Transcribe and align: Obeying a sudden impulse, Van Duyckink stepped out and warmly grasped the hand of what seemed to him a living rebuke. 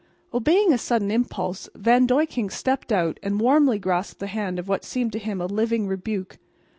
Obeying 0.33 0.73
a 0.73 0.79
sudden 0.79 1.11
impulse, 1.11 1.69
Van 1.75 2.07
Duyckink 2.07 2.49
stepped 2.51 2.91
out 2.91 3.19
and 3.21 3.39
warmly 3.39 3.77
grasped 3.77 4.19
the 4.19 4.25
hand 4.25 4.57
of 4.57 4.67
what 4.67 4.83
seemed 4.83 5.11
to 5.11 5.19
him 5.19 5.39
a 5.39 5.45
living 5.45 5.85
rebuke. 5.85 6.39